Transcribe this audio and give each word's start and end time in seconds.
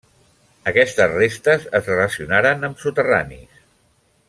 Aquestes 0.71 1.13
restes 1.17 1.67
es 1.81 1.91
relacionaren 1.93 2.69
amb 2.71 2.83
soterranis. 2.87 3.63